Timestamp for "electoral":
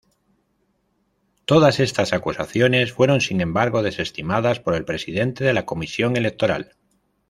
6.17-6.75